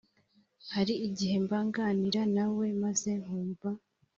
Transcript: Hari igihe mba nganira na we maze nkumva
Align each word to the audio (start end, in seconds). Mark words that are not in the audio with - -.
Hari 0.73 0.93
igihe 1.07 1.35
mba 1.45 1.59
nganira 1.67 2.21
na 2.35 2.45
we 2.55 2.67
maze 2.83 3.11
nkumva 3.21 3.69